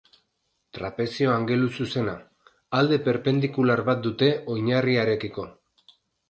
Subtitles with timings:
[0.77, 2.15] Trapezio angeluzuzena:
[2.79, 5.47] Alde perpendikular bat dute oinarriarekiko.